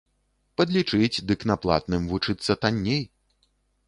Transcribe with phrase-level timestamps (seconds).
[0.59, 3.01] Падлічыць, дык на платным вучыцца танней.